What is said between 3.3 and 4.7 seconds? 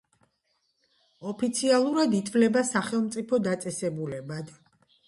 დაწესებულებად.